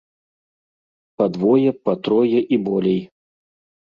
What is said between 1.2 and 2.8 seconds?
Па двое, па трое і